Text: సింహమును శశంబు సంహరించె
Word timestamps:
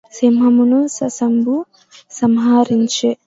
సింహమును 0.13 0.79
శశంబు 0.87 1.55
సంహరించె 2.11 3.11